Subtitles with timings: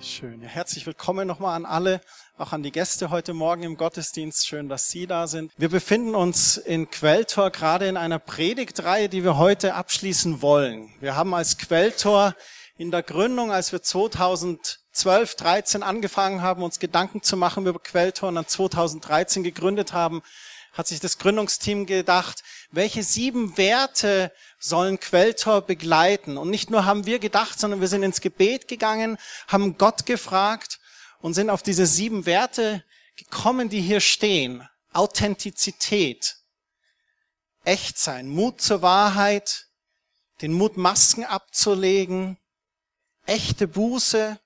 [0.00, 0.40] Schön.
[0.42, 2.00] Ja, herzlich willkommen nochmal an alle,
[2.36, 4.46] auch an die Gäste heute Morgen im Gottesdienst.
[4.46, 5.52] Schön, dass Sie da sind.
[5.56, 10.88] Wir befinden uns in Quelltor gerade in einer Predigtreihe, die wir heute abschließen wollen.
[11.00, 12.36] Wir haben als Quelltor
[12.76, 18.28] in der Gründung, als wir 2012, 13 angefangen haben, uns Gedanken zu machen über Quelltor
[18.28, 20.22] und dann 2013 gegründet haben,
[20.74, 26.36] hat sich das Gründungsteam gedacht, welche sieben Werte sollen Quelltor begleiten.
[26.36, 30.78] Und nicht nur haben wir gedacht, sondern wir sind ins Gebet gegangen, haben Gott gefragt
[31.20, 32.84] und sind auf diese sieben Werte
[33.16, 34.68] gekommen, die hier stehen.
[34.92, 36.36] Authentizität,
[37.64, 39.66] Echtsein, Mut zur Wahrheit,
[40.40, 42.38] den Mut, Masken abzulegen,
[43.26, 44.38] echte Buße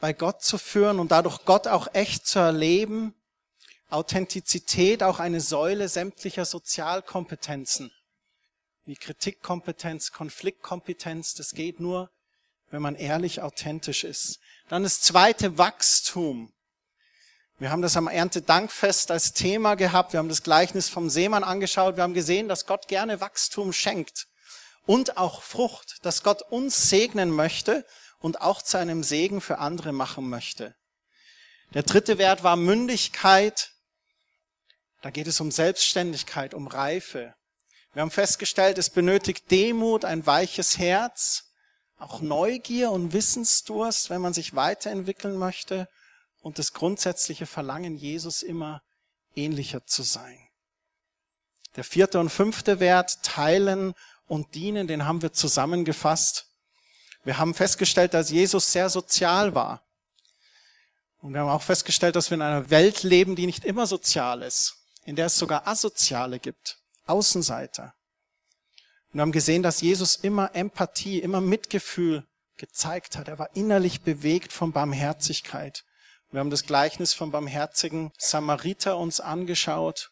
[0.00, 3.14] bei Gott zu führen und dadurch Gott auch echt zu erleben,
[3.88, 7.92] Authentizität auch eine Säule sämtlicher Sozialkompetenzen
[8.86, 11.34] wie Kritikkompetenz, Konfliktkompetenz.
[11.34, 12.10] Das geht nur,
[12.70, 14.38] wenn man ehrlich authentisch ist.
[14.68, 16.52] Dann das zweite Wachstum.
[17.58, 20.12] Wir haben das am Erntedankfest als Thema gehabt.
[20.12, 21.96] Wir haben das Gleichnis vom Seemann angeschaut.
[21.96, 24.28] Wir haben gesehen, dass Gott gerne Wachstum schenkt
[24.84, 27.84] und auch Frucht, dass Gott uns segnen möchte
[28.20, 30.74] und auch zu einem Segen für andere machen möchte.
[31.74, 33.72] Der dritte Wert war Mündigkeit.
[35.06, 37.32] Da geht es um Selbstständigkeit, um Reife.
[37.92, 41.44] Wir haben festgestellt, es benötigt Demut, ein weiches Herz,
[41.96, 45.88] auch Neugier und Wissensdurst, wenn man sich weiterentwickeln möchte
[46.40, 48.82] und das grundsätzliche Verlangen, Jesus immer
[49.36, 50.40] ähnlicher zu sein.
[51.76, 53.94] Der vierte und fünfte Wert, teilen
[54.26, 56.48] und dienen, den haben wir zusammengefasst.
[57.22, 59.84] Wir haben festgestellt, dass Jesus sehr sozial war.
[61.18, 64.42] Und wir haben auch festgestellt, dass wir in einer Welt leben, die nicht immer sozial
[64.42, 66.78] ist, in der es sogar Asoziale gibt.
[67.06, 67.94] Außenseiter.
[69.08, 73.28] Und wir haben gesehen, dass Jesus immer Empathie, immer Mitgefühl gezeigt hat.
[73.28, 75.84] Er war innerlich bewegt von Barmherzigkeit.
[76.30, 80.10] Wir haben das Gleichnis vom barmherzigen Samariter uns angeschaut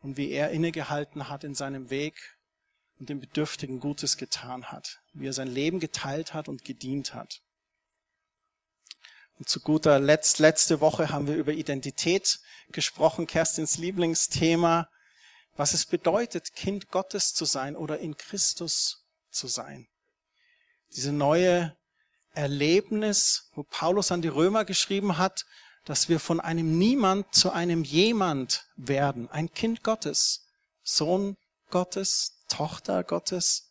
[0.00, 2.36] und wie er innegehalten hat in seinem Weg
[2.98, 7.40] und dem Bedürftigen Gutes getan hat, wie er sein Leben geteilt hat und gedient hat.
[9.40, 12.40] Und zu guter Letzt, letzte Woche haben wir über Identität
[12.72, 14.86] gesprochen, Kerstins Lieblingsthema.
[15.56, 19.88] Was es bedeutet, Kind Gottes zu sein oder in Christus zu sein.
[20.94, 21.74] Diese neue
[22.34, 25.46] Erlebnis, wo Paulus an die Römer geschrieben hat,
[25.86, 30.44] dass wir von einem Niemand zu einem Jemand werden, ein Kind Gottes,
[30.82, 31.38] Sohn
[31.70, 33.69] Gottes, Tochter Gottes,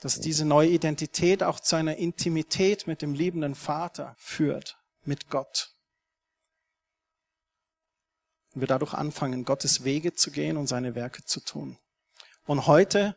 [0.00, 5.74] dass diese neue Identität auch zu einer Intimität mit dem liebenden Vater führt, mit Gott
[8.54, 11.78] und wir dadurch anfangen, Gottes Wege zu gehen und seine Werke zu tun.
[12.46, 13.16] Und heute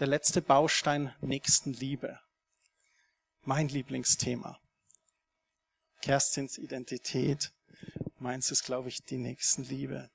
[0.00, 2.20] der letzte Baustein Nächstenliebe.
[3.42, 4.58] Mein Lieblingsthema.
[6.02, 7.52] Kerstins Identität.
[8.18, 10.10] Meins ist, glaube ich, die Nächstenliebe.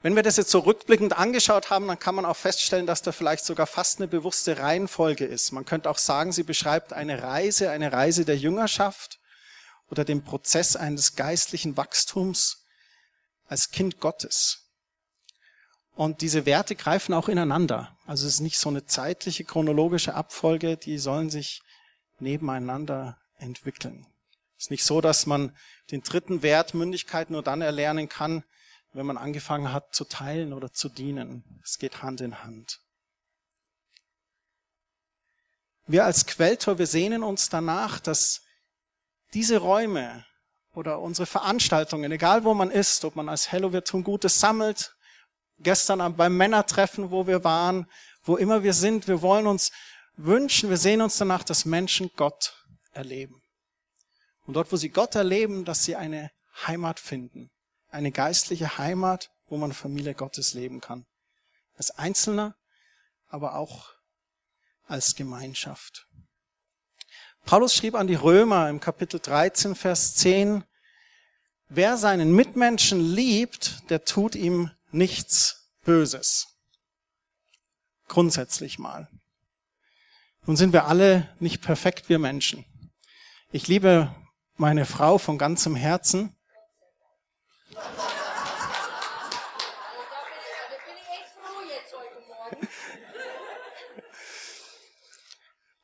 [0.00, 3.10] Wenn wir das jetzt so rückblickend angeschaut haben, dann kann man auch feststellen, dass da
[3.10, 5.50] vielleicht sogar fast eine bewusste Reihenfolge ist.
[5.50, 9.18] Man könnte auch sagen, sie beschreibt eine Reise, eine Reise der Jüngerschaft
[9.90, 12.64] oder dem Prozess eines geistlichen Wachstums
[13.46, 14.68] als Kind Gottes.
[15.96, 17.98] Und diese Werte greifen auch ineinander.
[18.06, 21.60] Also es ist nicht so eine zeitliche, chronologische Abfolge, die sollen sich
[22.20, 24.06] nebeneinander entwickeln.
[24.56, 25.56] Es ist nicht so, dass man
[25.90, 28.44] den dritten Wert Mündigkeit nur dann erlernen kann,
[28.98, 31.60] wenn man angefangen hat zu teilen oder zu dienen.
[31.62, 32.80] Es geht Hand in Hand.
[35.86, 38.42] Wir als Quelltor, wir sehnen uns danach, dass
[39.34, 40.26] diese Räume
[40.74, 44.96] oder unsere Veranstaltungen, egal wo man ist, ob man als Hello wir tun Gutes sammelt,
[45.60, 47.86] gestern beim Männertreffen, wo wir waren,
[48.24, 49.70] wo immer wir sind, wir wollen uns
[50.16, 52.52] wünschen, wir sehen uns danach, dass Menschen Gott
[52.90, 53.40] erleben.
[54.44, 56.32] Und dort, wo sie Gott erleben, dass sie eine
[56.66, 57.52] Heimat finden.
[57.90, 61.06] Eine geistliche Heimat, wo man Familie Gottes leben kann.
[61.76, 62.56] Als Einzelner,
[63.28, 63.92] aber auch
[64.86, 66.06] als Gemeinschaft.
[67.44, 70.64] Paulus schrieb an die Römer im Kapitel 13, Vers 10,
[71.68, 76.58] wer seinen Mitmenschen liebt, der tut ihm nichts Böses.
[78.06, 79.08] Grundsätzlich mal.
[80.46, 82.64] Nun sind wir alle nicht perfekt, wir Menschen.
[83.50, 84.14] Ich liebe
[84.56, 86.34] meine Frau von ganzem Herzen.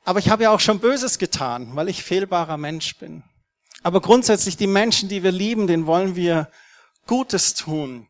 [0.07, 3.23] Aber ich habe ja auch schon Böses getan, weil ich fehlbarer Mensch bin.
[3.83, 6.51] Aber grundsätzlich die Menschen, die wir lieben, denen wollen wir
[7.07, 8.09] Gutes tun.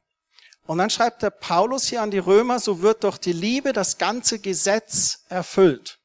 [0.66, 3.98] Und dann schreibt der Paulus hier an die Römer, so wird doch die Liebe das
[3.98, 5.98] ganze Gesetz erfüllt.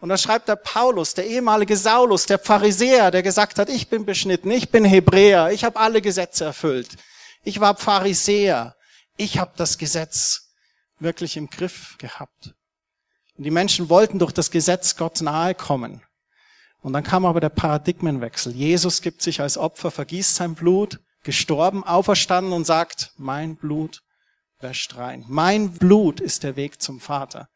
[0.00, 4.04] Und da schreibt der Paulus, der ehemalige Saulus, der Pharisäer, der gesagt hat, ich bin
[4.04, 6.96] beschnitten, ich bin Hebräer, ich habe alle Gesetze erfüllt.
[7.42, 8.76] Ich war Pharisäer.
[9.16, 10.52] Ich habe das Gesetz
[10.98, 12.54] wirklich im Griff gehabt.
[13.36, 16.02] Und die Menschen wollten durch das Gesetz Gott nahe kommen.
[16.80, 18.52] Und dann kam aber der Paradigmenwechsel.
[18.52, 24.02] Jesus gibt sich als Opfer, vergießt sein Blut, gestorben, auferstanden und sagt, mein Blut
[24.60, 25.24] wäscht rein.
[25.28, 27.48] Mein Blut ist der Weg zum Vater,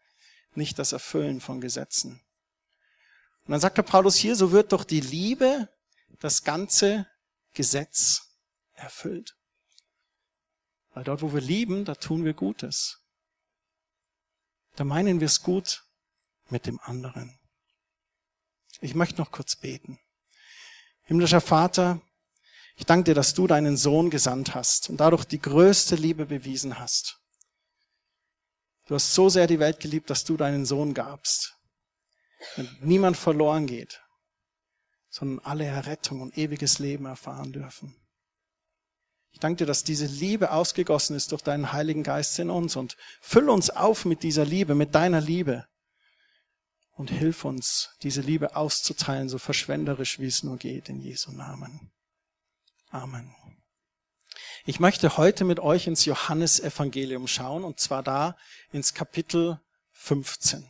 [0.55, 2.23] nicht das Erfüllen von Gesetzen.
[3.45, 5.69] Und dann sagt der Paulus hier, so wird doch die Liebe
[6.21, 7.07] das ganze
[7.53, 8.23] Gesetz
[8.75, 9.36] erfüllt.
[10.97, 13.03] Weil dort, wo wir lieben, da tun wir Gutes.
[14.77, 15.85] Da meinen wir es gut
[16.49, 17.39] mit dem anderen.
[18.81, 20.01] Ich möchte noch kurz beten.
[21.03, 22.01] Himmlischer Vater,
[22.77, 26.79] ich danke dir, dass du deinen Sohn gesandt hast und dadurch die größte Liebe bewiesen
[26.79, 27.21] hast.
[28.87, 31.59] Du hast so sehr die Welt geliebt, dass du deinen Sohn gabst.
[32.57, 34.01] Und niemand verloren geht,
[35.11, 37.95] sondern alle Errettung und ewiges Leben erfahren dürfen.
[39.37, 42.97] Ich danke dir, dass diese Liebe ausgegossen ist durch deinen Heiligen Geist in uns und
[43.21, 45.67] füll uns auf mit dieser Liebe, mit deiner Liebe
[46.93, 51.93] und hilf uns, diese Liebe auszuteilen, so verschwenderisch wie es nur geht, in Jesu Namen.
[52.89, 53.37] Amen.
[54.65, 58.39] Ich möchte heute mit euch ins Johannesevangelium schauen, und zwar da
[58.73, 59.61] ins Kapitel
[59.93, 60.67] 15.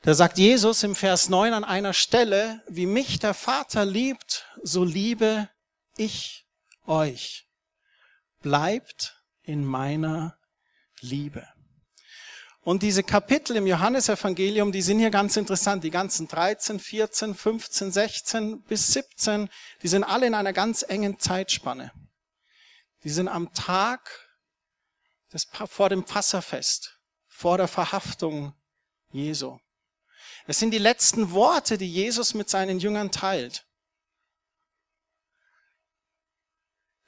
[0.00, 4.84] Da sagt Jesus im Vers 9 an einer Stelle, wie mich der Vater liebt, so
[4.84, 5.50] liebe
[5.96, 6.46] ich
[6.86, 7.48] euch.
[8.40, 10.38] Bleibt in meiner
[11.00, 11.46] Liebe.
[12.64, 15.84] Und diese Kapitel im Johannesevangelium, die sind hier ganz interessant.
[15.84, 19.50] Die ganzen 13, 14, 15, 16 bis 17,
[19.82, 21.92] die sind alle in einer ganz engen Zeitspanne.
[23.02, 24.10] Die sind am Tag
[25.30, 26.98] des, vor dem Passafest,
[27.28, 28.54] vor der Verhaftung
[29.10, 29.58] Jesu.
[30.46, 33.66] Es sind die letzten Worte, die Jesus mit seinen Jüngern teilt.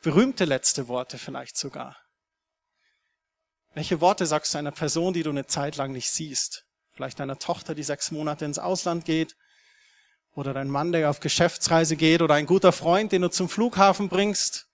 [0.07, 1.97] Berühmte letzte Worte vielleicht sogar.
[3.75, 6.65] Welche Worte sagst du einer Person, die du eine Zeit lang nicht siehst?
[6.93, 9.35] Vielleicht deiner Tochter, die sechs Monate ins Ausland geht,
[10.37, 14.09] oder dein Mann, der auf Geschäftsreise geht, oder ein guter Freund, den du zum Flughafen
[14.09, 14.69] bringst.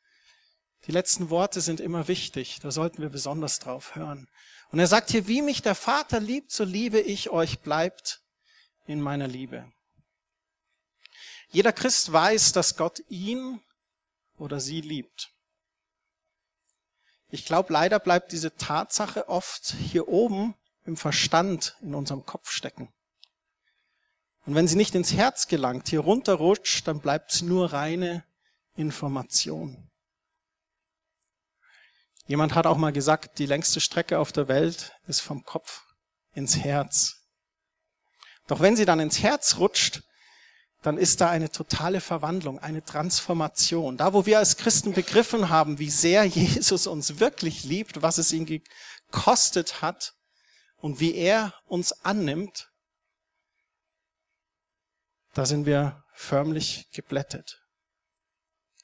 [0.86, 4.28] Die letzten Worte sind immer wichtig, da sollten wir besonders drauf hören.
[4.70, 8.20] Und er sagt hier, wie mich der Vater liebt, so liebe ich euch, bleibt
[8.84, 9.64] in meiner Liebe.
[11.48, 13.62] Jeder Christ weiß, dass Gott ihn
[14.36, 15.30] oder sie liebt.
[17.28, 22.92] Ich glaube, leider bleibt diese Tatsache oft hier oben im Verstand in unserem Kopf stecken.
[24.44, 28.24] Und wenn sie nicht ins Herz gelangt, hier runterrutscht, dann bleibt sie nur reine
[28.74, 29.90] Information.
[32.26, 35.82] Jemand hat auch mal gesagt, die längste Strecke auf der Welt ist vom Kopf
[36.34, 37.26] ins Herz.
[38.46, 40.02] Doch wenn sie dann ins Herz rutscht,
[40.82, 43.96] dann ist da eine totale Verwandlung, eine Transformation.
[43.96, 48.32] Da, wo wir als Christen begriffen haben, wie sehr Jesus uns wirklich liebt, was es
[48.32, 50.12] ihn gekostet hat
[50.78, 52.68] und wie er uns annimmt,
[55.34, 57.60] da sind wir förmlich geblättet.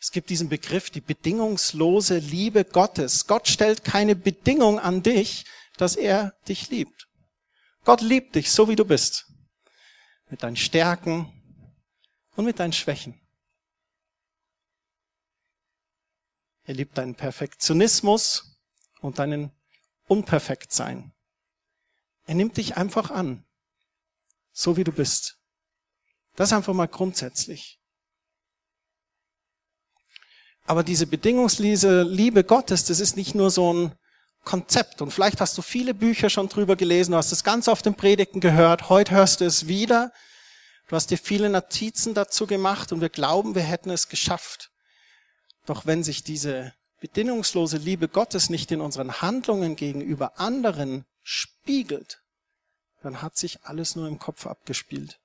[0.00, 3.26] Es gibt diesen Begriff, die bedingungslose Liebe Gottes.
[3.26, 5.44] Gott stellt keine Bedingung an dich,
[5.76, 7.08] dass er dich liebt.
[7.84, 9.26] Gott liebt dich so, wie du bist.
[10.30, 11.32] Mit deinen Stärken,
[12.38, 13.20] und mit deinen Schwächen.
[16.62, 18.60] Er liebt deinen Perfektionismus
[19.00, 19.50] und deinen
[20.06, 21.12] Unperfektsein.
[22.26, 23.44] Er nimmt dich einfach an,
[24.52, 25.40] so wie du bist.
[26.36, 27.80] Das einfach mal grundsätzlich.
[30.64, 33.98] Aber diese bedingungslose Liebe Gottes, das ist nicht nur so ein
[34.44, 35.02] Konzept.
[35.02, 37.96] Und vielleicht hast du viele Bücher schon drüber gelesen, du hast es ganz oft in
[37.96, 40.12] Predigten gehört, heute hörst du es wieder.
[40.88, 44.70] Du hast dir viele Notizen dazu gemacht und wir glauben, wir hätten es geschafft.
[45.66, 52.22] Doch wenn sich diese bedingungslose Liebe Gottes nicht in unseren Handlungen gegenüber anderen spiegelt,
[53.02, 55.20] dann hat sich alles nur im Kopf abgespielt,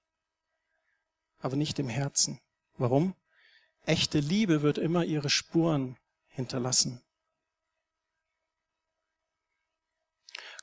[1.39, 2.39] aber nicht im Herzen.
[2.77, 3.15] Warum?
[3.85, 7.01] Echte Liebe wird immer ihre Spuren hinterlassen.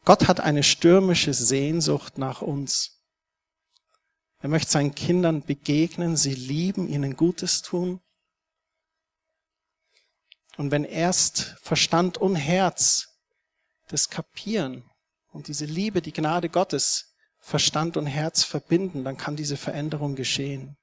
[0.05, 3.00] Gott hat eine stürmische Sehnsucht nach uns.
[4.41, 8.01] Er möchte seinen Kindern begegnen, sie lieben, ihnen Gutes tun.
[10.57, 13.09] Und wenn erst Verstand und Herz
[13.89, 14.85] das kapieren
[15.33, 20.77] und diese Liebe, die Gnade Gottes Verstand und Herz verbinden, dann kann diese Veränderung geschehen.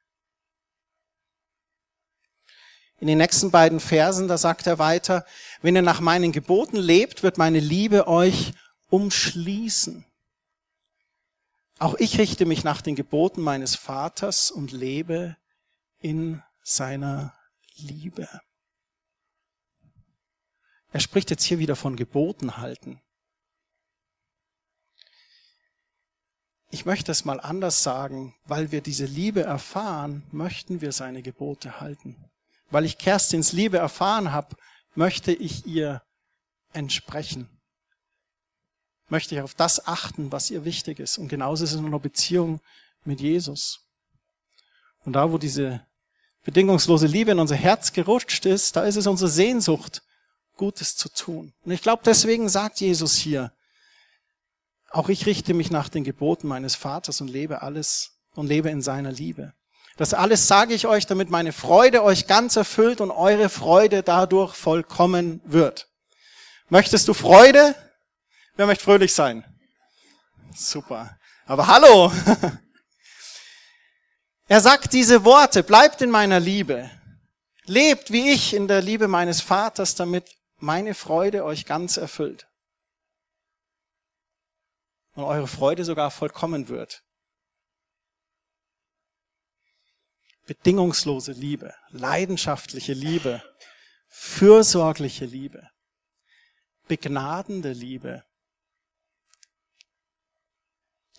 [3.00, 5.26] In den nächsten beiden Versen, da sagt er weiter,
[5.62, 8.54] wenn ihr nach meinen Geboten lebt, wird meine Liebe euch
[8.90, 10.06] umschließen.
[11.80, 15.38] Auch ich richte mich nach den Geboten meines Vaters und lebe
[16.00, 17.38] in seiner
[17.76, 18.28] Liebe.
[20.92, 23.02] Er spricht jetzt hier wieder von Geboten halten.
[26.70, 31.80] Ich möchte es mal anders sagen, weil wir diese Liebe erfahren, möchten wir seine Gebote
[31.80, 32.30] halten.
[32.72, 34.56] Weil ich Kerstins Liebe erfahren habe,
[34.96, 36.02] möchte ich ihr
[36.74, 37.57] entsprechen.
[39.10, 41.18] Möchte ich auf das achten, was ihr wichtig ist.
[41.18, 42.60] Und genauso ist es in einer Beziehung
[43.06, 43.80] mit Jesus.
[45.06, 45.86] Und da, wo diese
[46.44, 50.02] bedingungslose Liebe in unser Herz gerutscht ist, da ist es unsere Sehnsucht,
[50.56, 51.54] Gutes zu tun.
[51.64, 53.54] Und ich glaube, deswegen sagt Jesus hier,
[54.90, 58.82] auch ich richte mich nach den Geboten meines Vaters und lebe alles und lebe in
[58.82, 59.54] seiner Liebe.
[59.98, 64.56] Das alles sage ich euch, damit meine Freude euch ganz erfüllt und eure Freude dadurch
[64.56, 65.90] vollkommen wird.
[66.70, 67.76] Möchtest du Freude?
[68.58, 69.46] Wer möchte fröhlich sein?
[70.54, 71.18] Super.
[71.46, 72.12] Aber hallo!
[74.50, 76.90] Er sagt diese Worte, bleibt in meiner Liebe,
[77.66, 82.48] lebt wie ich in der Liebe meines Vaters, damit meine Freude euch ganz erfüllt
[85.16, 87.04] und eure Freude sogar vollkommen wird.
[90.46, 93.44] Bedingungslose Liebe, leidenschaftliche Liebe,
[94.08, 95.70] fürsorgliche Liebe,
[96.88, 98.24] begnadende Liebe.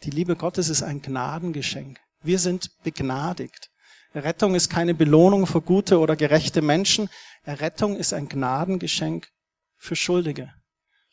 [0.04, 1.98] Die Liebe Gottes ist ein Gnadengeschenk.
[2.22, 3.70] Wir sind begnadigt.
[4.12, 7.10] Errettung ist keine Belohnung für gute oder gerechte Menschen.
[7.42, 9.28] Errettung ist ein Gnadengeschenk
[9.76, 10.52] für Schuldige.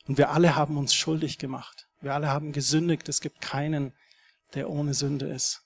[0.07, 1.87] Und wir alle haben uns schuldig gemacht.
[1.99, 3.09] Wir alle haben gesündigt.
[3.09, 3.93] Es gibt keinen,
[4.53, 5.63] der ohne Sünde ist.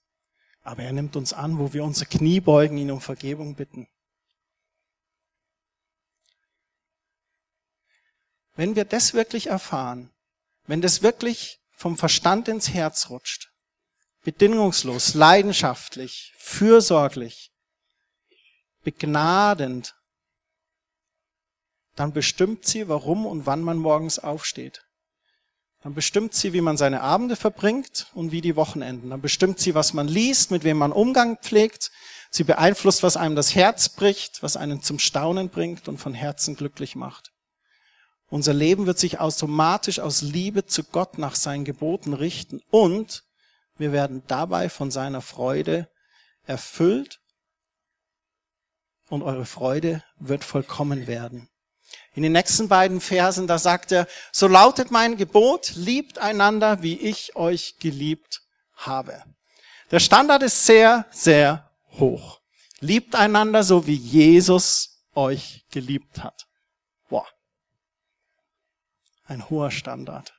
[0.62, 3.88] Aber er nimmt uns an, wo wir unsere Knie beugen, ihn um Vergebung bitten.
[8.56, 10.10] Wenn wir das wirklich erfahren,
[10.68, 13.54] wenn das wirklich vom Verstand ins Herz rutscht,
[14.26, 17.54] bedingungslos, leidenschaftlich, fürsorglich,
[18.84, 19.96] begnadend,
[21.96, 24.86] dann bestimmt sie, warum und wann man morgens aufsteht.
[25.82, 29.12] Dann bestimmt sie, wie man seine Abende verbringt und wie die Wochenenden.
[29.12, 31.92] Dann bestimmt sie, was man liest, mit wem man Umgang pflegt.
[32.30, 36.58] Sie beeinflusst, was einem das Herz bricht, was einen zum Staunen bringt und von Herzen
[36.58, 37.32] glücklich macht.
[38.30, 43.24] Unser Leben wird sich automatisch aus Liebe zu Gott nach seinen Geboten richten und
[43.78, 45.90] wir werden dabei von seiner Freude
[46.46, 47.20] erfüllt
[49.10, 51.50] und eure Freude wird vollkommen werden.
[52.14, 57.00] In den nächsten beiden Versen, da sagt er, so lautet mein Gebot, liebt einander, wie
[57.00, 58.42] ich euch geliebt
[58.76, 59.24] habe.
[59.90, 62.42] Der Standard ist sehr, sehr hoch.
[62.80, 66.49] Liebt einander, so wie Jesus euch geliebt hat.
[69.30, 70.34] Ein hoher Standard.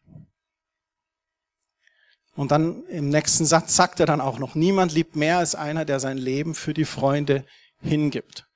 [2.35, 5.85] Und dann im nächsten Satz sagt er dann auch noch, niemand liebt mehr als einer,
[5.85, 7.47] der sein Leben für die Freunde
[7.81, 8.49] hingibt.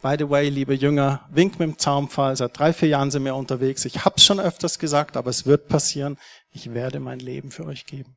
[0.00, 2.34] By the way, liebe Jünger, wink mit dem Zaunpfahl.
[2.34, 3.84] Seit drei, vier Jahren sind wir unterwegs.
[3.84, 6.18] Ich hab's schon öfters gesagt, aber es wird passieren.
[6.50, 8.16] Ich werde mein Leben für euch geben.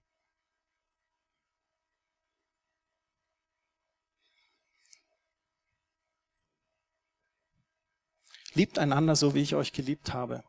[8.53, 10.45] Liebt einander so, wie ich euch geliebt habe.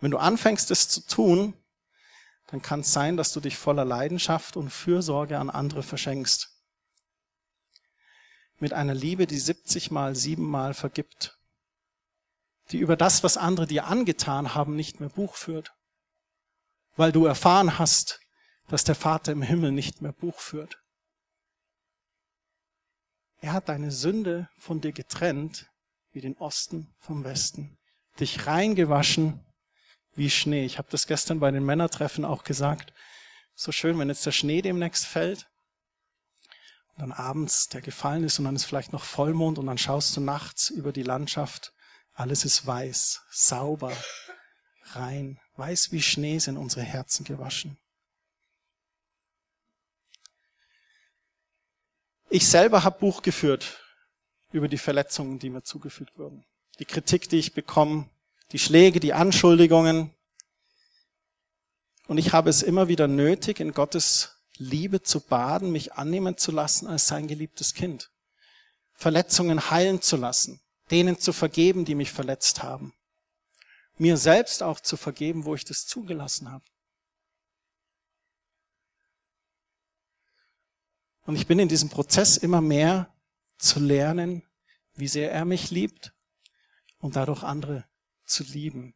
[0.00, 1.54] Wenn du anfängst, es zu tun,
[2.48, 6.48] dann kann es sein, dass du dich voller Leidenschaft und Fürsorge an andere verschenkst.
[8.58, 11.38] Mit einer Liebe, die 70 mal, 7 mal vergibt,
[12.70, 15.72] die über das, was andere dir angetan haben, nicht mehr Buch führt,
[16.96, 18.20] weil du erfahren hast,
[18.68, 20.78] dass der Vater im Himmel nicht mehr Buch führt.
[23.40, 25.70] Er hat deine Sünde von dir getrennt,
[26.12, 27.78] wie den Osten vom Westen,
[28.18, 29.44] dich reingewaschen
[30.18, 30.64] wie Schnee.
[30.64, 32.92] Ich habe das gestern bei den Männertreffen auch gesagt.
[33.54, 35.48] So schön, wenn jetzt der Schnee demnächst fällt
[36.98, 40.20] dann abends der gefallen ist und dann ist vielleicht noch Vollmond und dann schaust du
[40.20, 41.72] nachts über die Landschaft.
[42.12, 43.96] Alles ist weiß, sauber,
[44.92, 47.78] rein, weiß wie Schnee sind unsere Herzen gewaschen.
[52.30, 53.80] Ich selber habe Buch geführt
[54.50, 56.44] über die Verletzungen, die mir zugefügt wurden.
[56.80, 58.10] Die Kritik, die ich bekomme,
[58.52, 60.14] die Schläge, die Anschuldigungen.
[62.06, 66.50] Und ich habe es immer wieder nötig, in Gottes Liebe zu baden, mich annehmen zu
[66.50, 68.10] lassen als sein geliebtes Kind.
[68.94, 72.94] Verletzungen heilen zu lassen, denen zu vergeben, die mich verletzt haben.
[73.96, 76.64] Mir selbst auch zu vergeben, wo ich das zugelassen habe.
[81.26, 83.14] Und ich bin in diesem Prozess immer mehr
[83.58, 84.42] zu lernen,
[84.94, 86.14] wie sehr er mich liebt
[86.98, 87.84] und dadurch andere
[88.28, 88.94] zu lieben.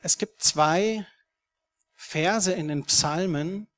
[0.00, 1.06] Es gibt zwei
[1.94, 3.68] Verse in den Psalmen.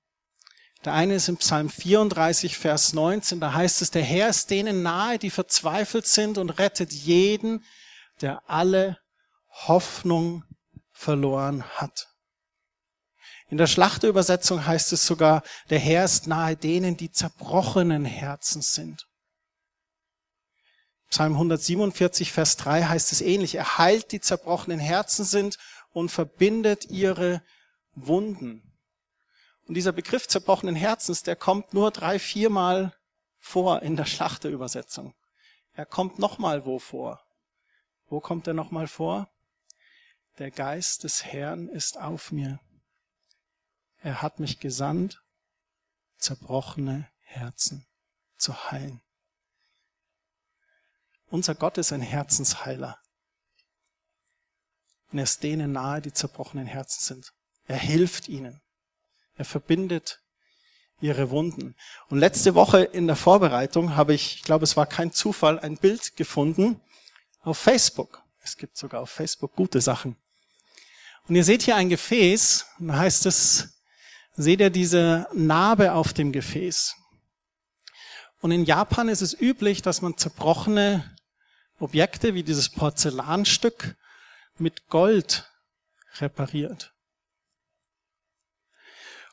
[0.84, 4.82] Der eine ist im Psalm 34, Vers 19, da heißt es, der Herr ist denen
[4.82, 7.64] nahe, die verzweifelt sind und rettet jeden,
[8.20, 8.98] der alle
[9.50, 10.44] Hoffnung
[10.92, 12.08] verloren hat.
[13.48, 19.09] In der Schlachterübersetzung heißt es sogar, der Herr ist nahe denen, die zerbrochenen Herzen sind.
[21.10, 23.56] Psalm 147, Vers 3 heißt es ähnlich.
[23.56, 25.58] Er heilt die zerbrochenen Herzen sind
[25.92, 27.42] und verbindet ihre
[27.94, 28.62] Wunden.
[29.66, 32.96] Und dieser Begriff zerbrochenen Herzens, der kommt nur drei, viermal
[33.38, 35.14] vor in der Schlachterübersetzung.
[35.72, 37.20] Er kommt nochmal wo vor.
[38.06, 39.28] Wo kommt er nochmal vor?
[40.38, 42.60] Der Geist des Herrn ist auf mir.
[43.98, 45.22] Er hat mich gesandt,
[46.18, 47.84] zerbrochene Herzen
[48.36, 49.02] zu heilen.
[51.30, 52.98] Unser Gott ist ein Herzensheiler.
[55.12, 57.32] Und er ist denen nahe, die zerbrochenen Herzen sind.
[57.66, 58.60] Er hilft ihnen.
[59.36, 60.20] Er verbindet
[61.00, 61.76] ihre Wunden.
[62.08, 65.76] Und letzte Woche in der Vorbereitung habe ich, ich glaube, es war kein Zufall, ein
[65.78, 66.80] Bild gefunden
[67.40, 68.22] auf Facebook.
[68.42, 70.16] Es gibt sogar auf Facebook gute Sachen.
[71.28, 73.80] Und ihr seht hier ein Gefäß, und da heißt es,
[74.36, 76.96] seht ihr diese Narbe auf dem Gefäß.
[78.40, 81.16] Und in Japan ist es üblich, dass man zerbrochene
[81.80, 83.96] Objekte wie dieses Porzellanstück
[84.58, 85.50] mit Gold
[86.18, 86.94] repariert.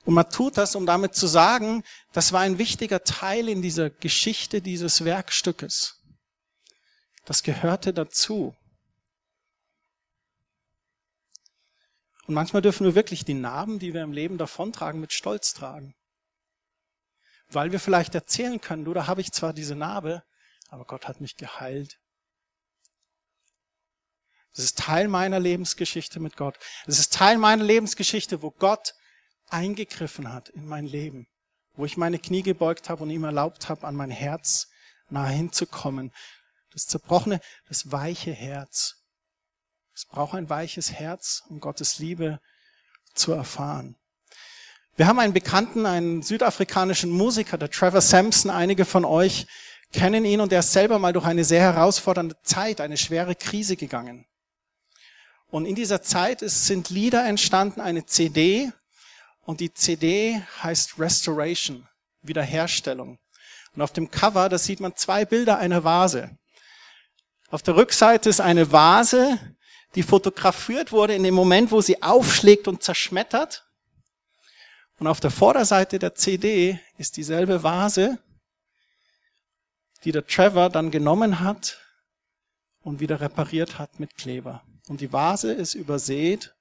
[0.06, 3.90] Und man tut das, um damit zu sagen, das war ein wichtiger Teil in dieser
[3.90, 6.02] Geschichte dieses Werkstückes.
[7.26, 8.56] Das gehörte dazu.
[12.26, 15.94] Und manchmal dürfen wir wirklich die Narben, die wir im Leben davontragen, mit Stolz tragen.
[17.50, 20.24] Weil wir vielleicht erzählen können, du, da habe ich zwar diese Narbe,
[20.70, 22.00] aber Gott hat mich geheilt.
[24.58, 26.58] Das ist Teil meiner Lebensgeschichte mit Gott.
[26.88, 28.96] Es ist Teil meiner Lebensgeschichte, wo Gott
[29.50, 31.28] eingegriffen hat in mein Leben,
[31.76, 34.68] wo ich meine Knie gebeugt habe und ihm erlaubt habe, an mein Herz
[35.10, 36.12] nahe hinzukommen.
[36.74, 37.40] Das zerbrochene,
[37.70, 38.96] das weiche Herz.
[39.94, 42.40] Es braucht ein weiches Herz, um Gottes Liebe
[43.14, 43.96] zu erfahren.
[44.96, 48.50] Wir haben einen Bekannten, einen südafrikanischen Musiker, der Trevor Sampson.
[48.50, 49.46] Einige von euch
[49.94, 53.76] kennen ihn und er ist selber mal durch eine sehr herausfordernde Zeit, eine schwere Krise
[53.76, 54.26] gegangen.
[55.50, 58.72] Und in dieser Zeit ist, sind Lieder entstanden, eine CD.
[59.46, 61.88] Und die CD heißt Restoration,
[62.22, 63.18] Wiederherstellung.
[63.74, 66.38] Und auf dem Cover, da sieht man zwei Bilder einer Vase.
[67.50, 69.40] Auf der Rückseite ist eine Vase,
[69.96, 73.66] die fotografiert wurde in dem Moment, wo sie aufschlägt und zerschmettert.
[75.00, 78.18] Und auf der Vorderseite der CD ist dieselbe Vase,
[80.04, 81.80] die der Trevor dann genommen hat
[82.82, 84.64] und wieder repariert hat mit Kleber.
[84.88, 86.56] Und die Vase ist übersät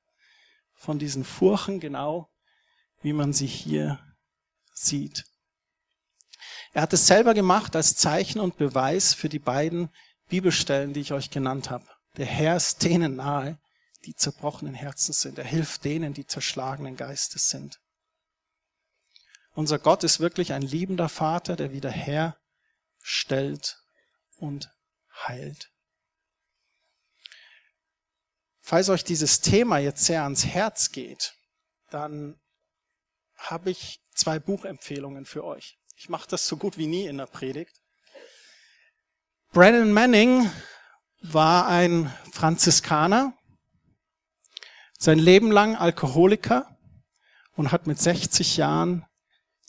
[0.74, 2.28] von diesen Furchen, genau
[3.02, 4.00] wie man sie hier
[4.72, 5.24] sieht.
[6.72, 9.88] Er hat es selber gemacht als Zeichen und Beweis für die beiden
[10.28, 11.86] Bibelstellen, die ich euch genannt habe.
[12.16, 13.58] Der Herr ist denen nahe,
[14.04, 15.38] die zerbrochenen Herzen sind.
[15.38, 17.80] Er hilft denen, die zerschlagenen Geistes sind.
[19.54, 23.78] Unser Gott ist wirklich ein liebender Vater, der wieder herstellt
[24.36, 24.70] und
[25.26, 25.70] heilt.
[28.68, 31.36] Falls euch dieses Thema jetzt sehr ans Herz geht,
[31.88, 32.34] dann
[33.36, 35.78] habe ich zwei Buchempfehlungen für euch.
[35.96, 37.80] Ich mache das so gut wie nie in der Predigt.
[39.52, 40.50] Brennan Manning
[41.22, 43.34] war ein Franziskaner,
[44.98, 46.76] sein Leben lang Alkoholiker
[47.54, 49.06] und hat mit 60 Jahren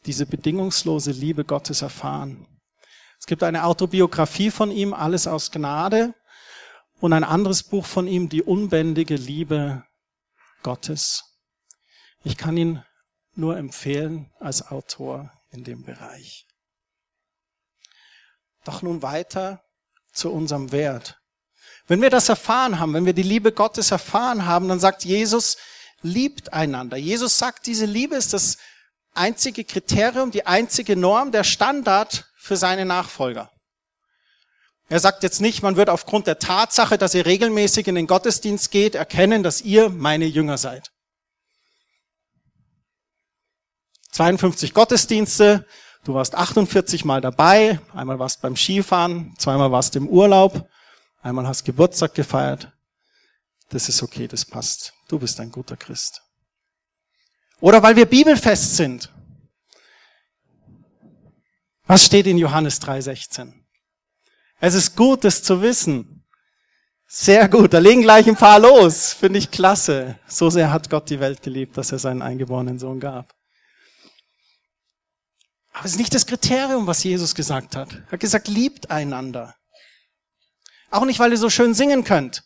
[0.08, 2.48] diese bedingungslose Liebe Gottes erfahren.
[3.20, 6.16] Es gibt eine Autobiografie von ihm, Alles aus Gnade
[7.00, 9.86] und ein anderes Buch von ihm, Die unbändige Liebe
[10.64, 11.24] Gottes.
[12.24, 12.84] Ich kann ihn
[13.36, 16.46] nur empfehlen als Autor in dem Bereich.
[18.66, 19.64] Doch nun weiter
[20.12, 21.20] zu unserem Wert.
[21.88, 25.58] Wenn wir das erfahren haben, wenn wir die Liebe Gottes erfahren haben, dann sagt Jesus,
[26.02, 26.98] liebt einander.
[26.98, 28.58] Jesus sagt, diese Liebe ist das
[29.14, 33.52] einzige Kriterium, die einzige Norm, der Standard für seine Nachfolger.
[34.90, 38.72] Er sagt jetzt nicht, man wird aufgrund der Tatsache, dass ihr regelmäßig in den Gottesdienst
[38.72, 40.92] geht, erkennen, dass ihr meine Jünger seid.
[44.12, 45.68] 52 Gottesdienste,
[46.06, 50.70] du warst 48 Mal dabei, einmal warst beim Skifahren, zweimal warst im Urlaub,
[51.22, 52.72] einmal hast Geburtstag gefeiert.
[53.70, 54.94] Das ist okay, das passt.
[55.10, 56.22] Du bist ein guter Christ.
[57.60, 59.12] Oder weil wir bibelfest sind.
[61.86, 63.57] Was steht in Johannes 3,16?
[64.60, 66.26] Es ist gut, es zu wissen.
[67.06, 69.14] Sehr gut, da legen gleich ein paar los.
[69.14, 70.20] Finde ich klasse.
[70.28, 73.34] So sehr hat Gott die Welt geliebt, dass er seinen eingeborenen Sohn gab.
[75.72, 77.94] Aber es ist nicht das Kriterium, was Jesus gesagt hat.
[77.94, 79.56] Er hat gesagt, liebt einander.
[80.90, 82.44] Auch nicht, weil ihr so schön singen könnt.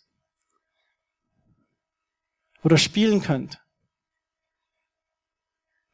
[2.62, 3.60] Oder spielen könnt.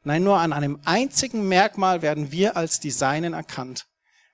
[0.02, 3.86] Nein, nur an einem einzigen Merkmal werden wir als die Seinen erkannt.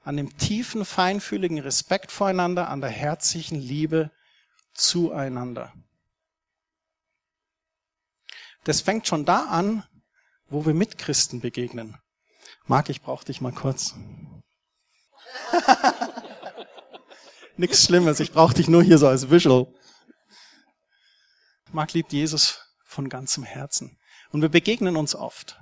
[0.05, 4.11] An dem tiefen, feinfühligen Respekt voreinander, an der herzlichen Liebe
[4.75, 5.73] zueinander.
[8.65, 9.85] Das fängt schon da an,
[10.49, 11.99] wo wir mit Christen begegnen.
[12.67, 13.95] Marc, ich brauche dich mal kurz.
[17.57, 19.67] Nichts Schlimmes, ich brauche dich nur hier so als Visual.
[21.73, 23.99] Marc liebt Jesus von ganzem Herzen.
[24.31, 25.61] Und wir begegnen uns oft.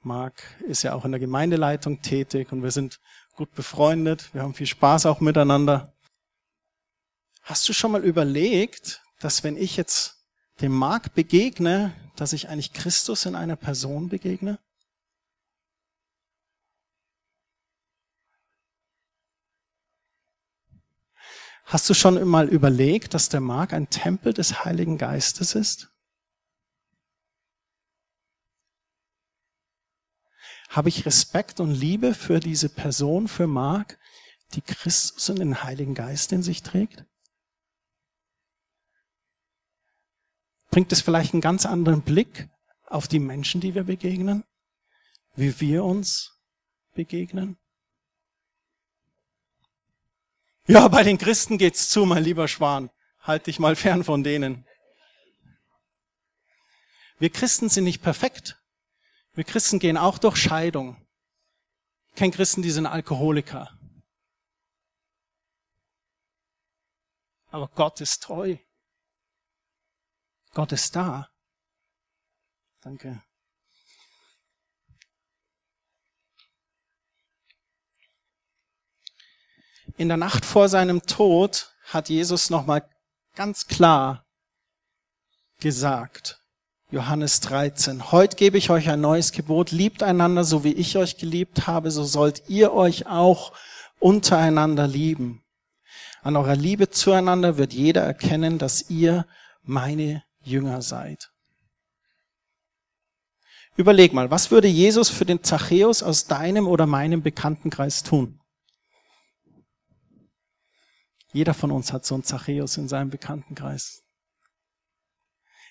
[0.00, 3.00] Marc ist ja auch in der Gemeindeleitung tätig und wir sind
[3.34, 4.32] gut befreundet.
[4.32, 5.92] Wir haben viel Spaß auch miteinander.
[7.42, 10.24] Hast du schon mal überlegt, dass wenn ich jetzt
[10.60, 14.58] dem Mark begegne, dass ich eigentlich Christus in einer Person begegne?
[21.64, 25.90] Hast du schon mal überlegt, dass der Mark ein Tempel des Heiligen Geistes ist?
[30.78, 33.98] Habe ich Respekt und Liebe für diese Person, für Mark,
[34.54, 37.04] die Christus und den Heiligen Geist in sich trägt?
[40.70, 42.48] bringt es vielleicht einen ganz anderen Blick
[42.86, 44.44] auf die Menschen, die wir begegnen,
[45.34, 46.38] wie wir uns
[46.94, 47.58] begegnen.
[50.68, 52.90] Ja, bei den Christen geht's zu, mein lieber Schwan.
[53.20, 54.64] Halt dich mal fern von denen.
[57.18, 58.62] Wir Christen sind nicht perfekt.
[59.38, 61.00] Wir Christen gehen auch durch Scheidung.
[62.08, 63.78] Ich kenne Christen, die sind Alkoholiker.
[67.46, 68.56] Aber Gott ist treu.
[70.54, 71.30] Gott ist da.
[72.80, 73.22] Danke.
[79.96, 82.92] In der Nacht vor seinem Tod hat Jesus nochmal
[83.36, 84.26] ganz klar
[85.60, 86.42] gesagt,
[86.90, 91.18] Johannes 13, heute gebe ich euch ein neues Gebot, liebt einander, so wie ich euch
[91.18, 93.52] geliebt habe, so sollt ihr euch auch
[93.98, 95.44] untereinander lieben.
[96.22, 99.26] An eurer Liebe zueinander wird jeder erkennen, dass ihr
[99.62, 101.30] meine Jünger seid.
[103.76, 108.40] Überleg mal, was würde Jesus für den Zachäus aus deinem oder meinem Bekanntenkreis tun?
[111.34, 114.07] Jeder von uns hat so einen Zachäus in seinem Bekanntenkreis.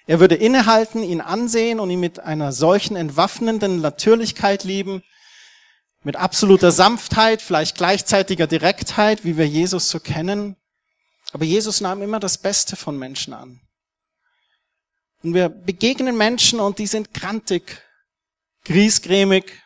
[0.08, 5.04] Er würde innehalten, ihn ansehen und ihn mit einer solchen entwaffnenden Natürlichkeit lieben,
[6.02, 10.56] mit absoluter Sanftheit, vielleicht gleichzeitiger Direktheit, wie wir Jesus so kennen.
[11.34, 13.60] Aber Jesus nahm immer das Beste von Menschen an.
[15.24, 17.82] Und wir begegnen Menschen und die sind krantig,
[18.64, 19.62] griesgrämig.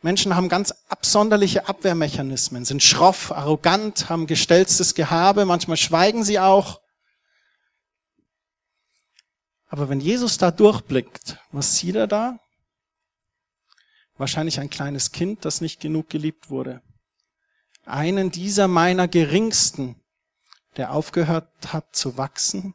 [0.00, 6.80] Menschen haben ganz absonderliche Abwehrmechanismen, sind schroff, arrogant, haben gestellstes Gehabe, manchmal schweigen sie auch.
[9.68, 12.40] Aber wenn Jesus da durchblickt, was sieht er da?
[14.16, 16.82] Wahrscheinlich ein kleines Kind, das nicht genug geliebt wurde.
[17.84, 19.96] Einen dieser meiner Geringsten,
[20.76, 22.74] der aufgehört hat zu wachsen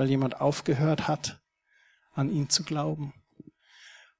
[0.00, 1.42] weil jemand aufgehört hat,
[2.14, 3.12] an ihn zu glauben.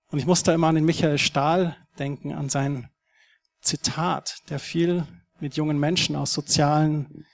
[0.09, 2.91] Und ich muss da immer an den Michael Stahl denken, an sein
[3.63, 5.07] Zitat, der viel
[5.39, 7.27] mit jungen Menschen aus sozialen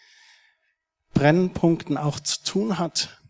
[1.12, 3.20] Brennpunkten auch zu tun hat.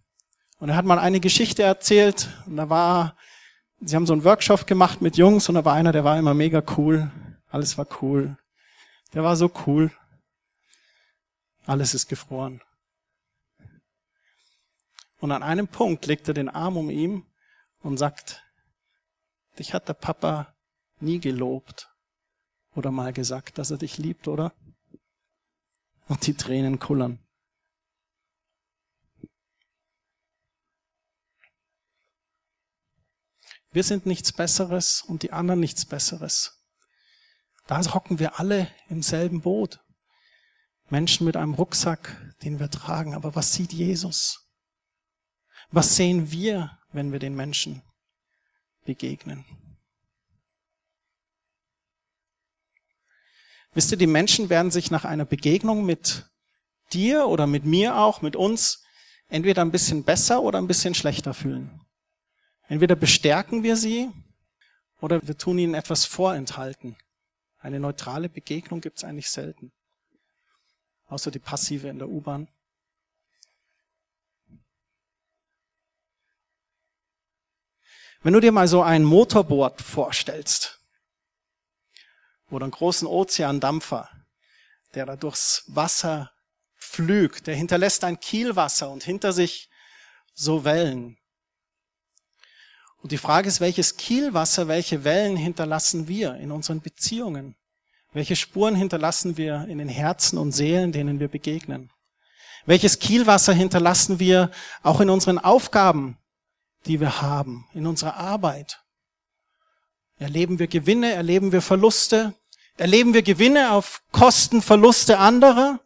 [0.59, 3.17] Und er hat mal eine Geschichte erzählt, und da war,
[3.81, 6.35] sie haben so einen Workshop gemacht mit Jungs, und da war einer, der war immer
[6.35, 7.11] mega cool,
[7.51, 8.37] alles war cool.
[9.13, 9.91] Der war so cool.
[11.65, 12.63] Alles ist gefroren.
[15.19, 17.25] Und an einem Punkt legt er den Arm um ihn
[17.81, 18.45] und sagt,
[19.59, 20.55] dich hat der Papa
[21.01, 21.91] nie gelobt
[22.75, 24.53] oder mal gesagt, dass er dich liebt, oder?
[26.09, 27.26] Und die Tränen kullern.
[33.77, 36.65] Wir sind nichts Besseres und die anderen nichts Besseres.
[37.67, 39.85] Da hocken wir alle im selben Boot.
[40.89, 43.15] Menschen mit einem Rucksack, den wir tragen.
[43.15, 44.49] Aber was sieht Jesus?
[45.69, 47.83] Was sehen wir, wenn wir den Menschen
[48.87, 49.45] begegnen?
[53.75, 56.25] Wisst ihr, die Menschen werden sich nach einer Begegnung mit
[56.95, 58.83] dir oder mit mir auch, mit uns,
[59.29, 61.86] entweder ein bisschen besser oder ein bisschen schlechter fühlen.
[62.69, 64.11] Entweder bestärken wir sie
[65.01, 66.97] oder wir tun ihnen etwas vorenthalten.
[67.59, 69.73] Eine neutrale Begegnung gibt es eigentlich selten.
[71.09, 72.49] außer die passive in der U-Bahn.
[78.23, 80.81] Wenn du dir mal so ein Motorboot vorstellst
[82.51, 84.11] oder einen großen Ozeandampfer,
[84.95, 86.33] der da durchs Wasser
[86.77, 89.71] pflügt, der hinterlässt ein Kielwasser und hinter sich
[90.35, 91.19] so Wellen.
[93.07, 97.55] Und die Frage ist, welches Kielwasser, welche Wellen hinterlassen wir in unseren Beziehungen?
[98.13, 101.93] Welche Spuren hinterlassen wir in den Herzen und Seelen, denen wir begegnen?
[102.65, 104.51] Welches Kielwasser hinterlassen wir
[104.83, 106.19] auch in unseren Aufgaben,
[106.87, 108.83] die wir haben, in unserer Arbeit?
[110.19, 112.35] Erleben wir Gewinne, erleben wir Verluste?
[112.77, 115.79] Erleben wir Gewinne auf Kosten, Verluste anderer?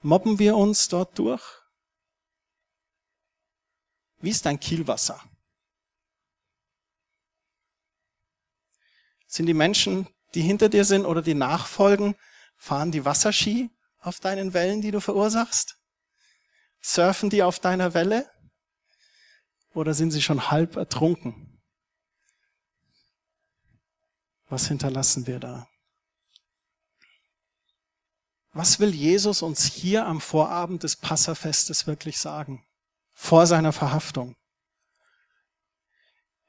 [0.00, 1.42] Mobben wir uns dort durch?
[4.22, 5.20] Wie ist dein Kielwasser?
[9.36, 12.16] Sind die Menschen, die hinter dir sind oder die nachfolgen,
[12.56, 13.68] fahren die Wasserski
[13.98, 15.76] auf deinen Wellen, die du verursachst?
[16.80, 18.30] Surfen die auf deiner Welle?
[19.74, 21.60] Oder sind sie schon halb ertrunken?
[24.48, 25.68] Was hinterlassen wir da?
[28.52, 32.64] Was will Jesus uns hier am Vorabend des Passafestes wirklich sagen?
[33.12, 34.34] Vor seiner Verhaftung.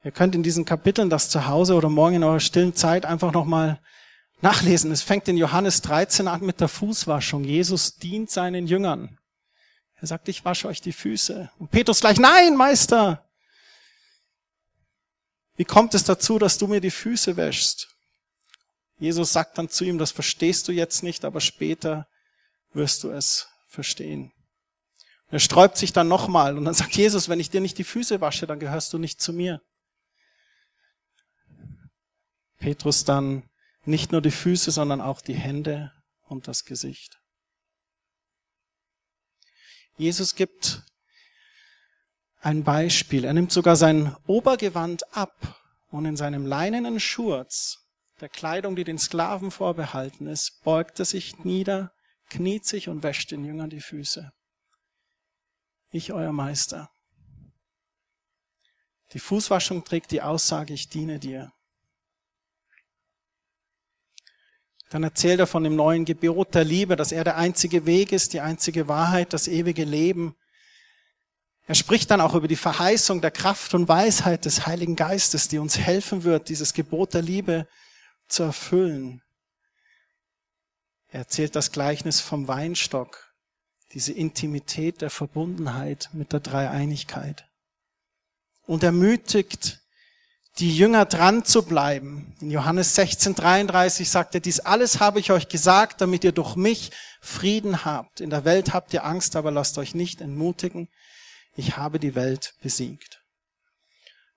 [0.08, 3.34] Ihr könnt in diesen Kapiteln das zu Hause oder morgen in eurer stillen Zeit einfach
[3.34, 3.82] nochmal
[4.40, 4.90] nachlesen.
[4.90, 7.44] Es fängt in Johannes 13 an mit der Fußwaschung.
[7.44, 9.20] Jesus dient seinen Jüngern.
[9.96, 11.52] Er sagt, ich wasche euch die Füße.
[11.60, 13.28] Und Petrus gleich, nein, Meister!
[15.58, 17.90] Wie kommt es dazu, dass du mir die Füße wäschst?
[19.00, 22.08] Jesus sagt dann zu ihm, das verstehst du jetzt nicht, aber später
[22.72, 24.32] wirst du es verstehen.
[25.28, 28.22] Er sträubt sich dann nochmal und dann sagt Jesus, wenn ich dir nicht die Füße
[28.22, 29.62] wasche, dann gehörst du nicht zu mir.
[32.58, 33.50] Petrus dann
[33.86, 35.92] nicht nur die Füße, sondern auch die Hände
[36.24, 37.20] und das Gesicht.
[39.98, 40.84] Jesus gibt
[42.42, 43.24] ein Beispiel.
[43.26, 47.80] Er nimmt sogar sein Obergewand ab und in seinem leinenen Schurz,
[48.20, 51.92] der Kleidung, die den Sklaven vorbehalten ist, beugt er sich nieder,
[52.30, 54.32] kniet sich und wäscht den Jüngern die Füße.
[55.92, 56.90] Ich, euer Meister.
[59.14, 61.54] Die Fußwaschung trägt die Aussage, ich diene dir.
[64.90, 68.34] Dann erzählt er von dem neuen Gebot der Liebe, dass er der einzige Weg ist,
[68.34, 70.36] die einzige Wahrheit, das ewige Leben.
[71.66, 75.58] Er spricht dann auch über die Verheißung der Kraft und Weisheit des Heiligen Geistes, die
[75.58, 77.68] uns helfen wird, dieses Gebot der Liebe
[78.30, 79.22] zu erfüllen.
[81.10, 83.34] Er erzählt das Gleichnis vom Weinstock,
[83.94, 87.46] diese Intimität der Verbundenheit mit der Dreieinigkeit.
[88.66, 89.82] Und ermutigt
[90.60, 92.34] die Jünger dran zu bleiben.
[92.42, 96.56] In Johannes 16, 33 sagt er, dies alles habe ich euch gesagt, damit ihr durch
[96.56, 96.92] mich
[97.22, 98.22] Frieden habt.
[98.22, 100.90] In der Welt habt ihr Angst, aber lasst euch nicht entmutigen.
[101.56, 103.22] Ich habe die Welt besiegt.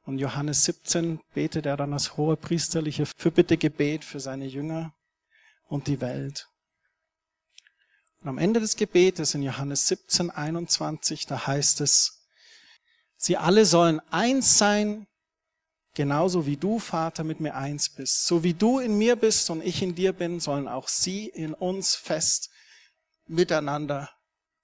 [0.02, 4.92] Und Johannes 17 betet er dann das hohe priesterliche Fürbittegebet für seine Jünger
[5.68, 6.48] und die Welt.
[8.20, 12.26] Und am Ende des Gebetes in Johannes 17, 21, da heißt es,
[13.16, 15.06] sie alle sollen eins sein,
[15.94, 18.26] Genauso wie du, Vater, mit mir eins bist.
[18.26, 21.52] So wie du in mir bist und ich in dir bin, sollen auch sie in
[21.52, 22.50] uns fest
[23.26, 24.10] miteinander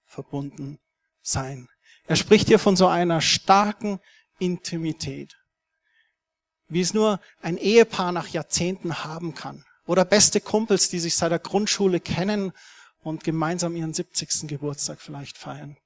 [0.05, 0.79] verbunden
[1.21, 1.67] sein.
[2.05, 3.99] Er spricht hier von so einer starken
[4.39, 5.37] Intimität,
[6.69, 9.65] wie es nur ein Ehepaar nach Jahrzehnten haben kann.
[9.85, 12.53] Oder beste Kumpels, die sich seit der Grundschule kennen
[13.03, 14.47] und gemeinsam ihren 70.
[14.47, 15.77] Geburtstag vielleicht feiern.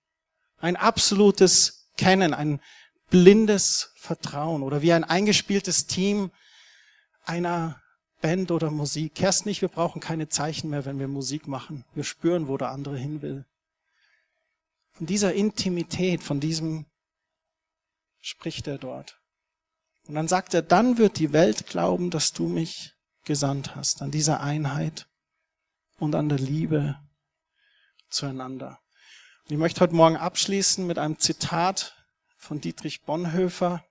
[0.59, 2.61] Ein absolutes Kennen, ein
[3.11, 6.31] blindes Vertrauen oder wie ein eingespieltes Team
[7.23, 7.79] einer
[8.21, 9.13] Band oder Musik.
[9.13, 11.85] Kerst nicht, wir brauchen keine Zeichen mehr, wenn wir Musik machen.
[11.93, 13.45] Wir spüren, wo der andere hin will.
[14.93, 16.85] Von dieser Intimität, von diesem
[18.19, 19.19] spricht er dort.
[20.07, 22.93] Und dann sagt er, dann wird die Welt glauben, dass du mich
[23.23, 25.07] gesandt hast, an dieser Einheit
[25.99, 26.99] und an der Liebe
[28.09, 28.79] zueinander.
[29.45, 32.00] Und ich möchte heute Morgen abschließen mit einem Zitat
[32.41, 33.85] von Dietrich Bonhoeffer.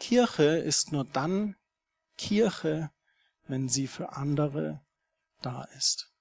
[0.00, 1.56] Kirche ist nur dann
[2.18, 2.90] Kirche,
[3.46, 4.84] wenn sie für andere
[5.40, 6.12] da ist.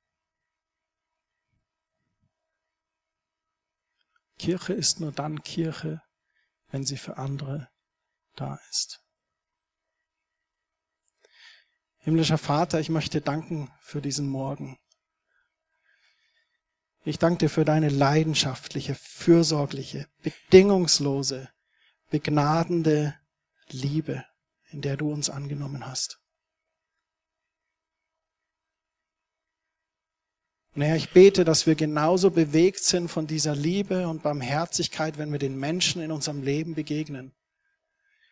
[4.38, 6.04] Kirche ist nur dann Kirche,
[6.70, 7.70] wenn sie für andere
[8.36, 9.04] da ist.
[11.98, 14.80] Himmlischer Vater, ich möchte danken für diesen Morgen.
[17.04, 21.50] Ich danke dir für deine leidenschaftliche, fürsorgliche, bedingungslose,
[22.12, 23.16] begnadende
[23.70, 24.24] Liebe,
[24.70, 26.20] in der du uns angenommen hast.
[30.76, 35.32] Und Herr, ich bete, dass wir genauso bewegt sind von dieser Liebe und Barmherzigkeit, wenn
[35.32, 37.34] wir den Menschen in unserem Leben begegnen.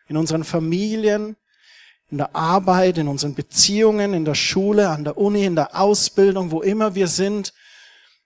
[0.08, 1.36] In unseren Familien,
[2.10, 6.52] in der Arbeit, in unseren Beziehungen, in der Schule, an der Uni, in der Ausbildung,
[6.52, 7.54] wo immer wir sind,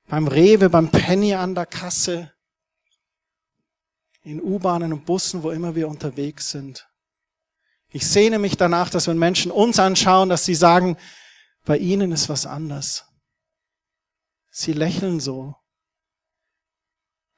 [0.08, 2.34] beim Rewe, beim Penny an der Kasse,
[4.24, 6.88] in U-Bahnen und Bussen, wo immer wir unterwegs sind.
[7.90, 10.98] Ich sehne mich danach, dass wenn Menschen uns anschauen, dass sie sagen,
[11.66, 13.06] bei ihnen ist was anders.
[14.50, 15.56] Sie lächeln so.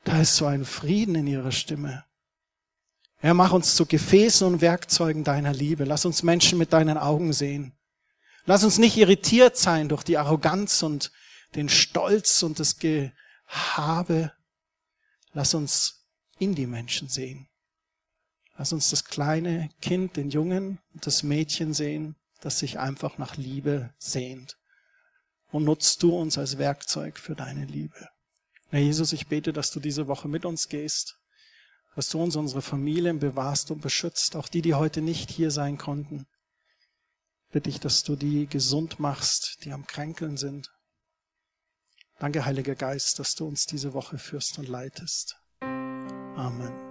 [0.04, 2.06] Da ist so ein Frieden in ihrer Stimme.
[3.18, 5.84] Herr, mach uns zu Gefäßen und Werkzeugen deiner Liebe.
[5.84, 7.74] Lass uns Menschen mit deinen Augen sehen.
[8.46, 11.12] Lass uns nicht irritiert sein durch die Arroganz und
[11.56, 14.32] den Stolz und das Gehabe.
[15.34, 16.06] Lass uns
[16.38, 17.48] in die Menschen sehen.
[18.58, 23.36] Lass uns das kleine Kind, den Jungen und das Mädchen sehen, das sich einfach nach
[23.36, 24.58] Liebe sehnt.
[25.52, 28.10] Und nutzt du uns als Werkzeug für deine Liebe.
[28.70, 31.20] Herr Jesus, ich bete, dass du diese Woche mit uns gehst,
[31.96, 35.78] dass du uns unsere Familien bewahrst und beschützt, auch die, die heute nicht hier sein
[35.78, 36.28] konnten.
[37.52, 40.75] Bitte ich, dass du die gesund machst, die am Kränkeln sind.
[42.20, 45.38] Danke, Heiliger Geist, dass du uns diese Woche führst und leitest.
[45.62, 46.85] Amen.